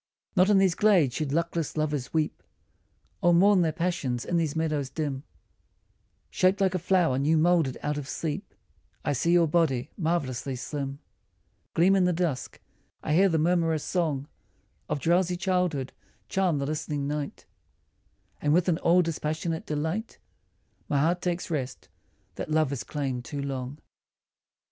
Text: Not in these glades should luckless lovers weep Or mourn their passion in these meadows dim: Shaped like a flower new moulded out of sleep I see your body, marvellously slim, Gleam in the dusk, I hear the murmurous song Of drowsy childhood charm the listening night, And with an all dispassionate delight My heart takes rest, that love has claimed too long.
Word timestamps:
Not 0.35 0.49
in 0.49 0.57
these 0.57 0.73
glades 0.73 1.13
should 1.13 1.31
luckless 1.31 1.77
lovers 1.77 2.11
weep 2.11 2.41
Or 3.21 3.35
mourn 3.35 3.61
their 3.61 3.71
passion 3.71 4.17
in 4.27 4.37
these 4.37 4.55
meadows 4.55 4.89
dim: 4.89 5.21
Shaped 6.31 6.59
like 6.59 6.73
a 6.73 6.79
flower 6.79 7.19
new 7.19 7.37
moulded 7.37 7.77
out 7.83 7.99
of 7.99 8.09
sleep 8.09 8.55
I 9.05 9.13
see 9.13 9.31
your 9.31 9.47
body, 9.47 9.91
marvellously 9.97 10.55
slim, 10.55 10.97
Gleam 11.75 11.95
in 11.95 12.05
the 12.05 12.13
dusk, 12.13 12.59
I 13.03 13.13
hear 13.13 13.29
the 13.29 13.37
murmurous 13.37 13.83
song 13.83 14.27
Of 14.89 14.99
drowsy 14.99 15.37
childhood 15.37 15.93
charm 16.27 16.57
the 16.57 16.65
listening 16.65 17.07
night, 17.07 17.45
And 18.41 18.55
with 18.55 18.67
an 18.67 18.79
all 18.79 19.03
dispassionate 19.03 19.67
delight 19.67 20.17
My 20.89 20.97
heart 20.99 21.21
takes 21.21 21.51
rest, 21.51 21.89
that 22.37 22.49
love 22.49 22.69
has 22.71 22.83
claimed 22.83 23.23
too 23.23 23.39
long. 23.43 23.77